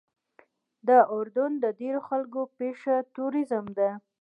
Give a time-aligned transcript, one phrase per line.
[0.87, 3.89] د اردن د ډېرو خلکو پیشه ټوریزم ده.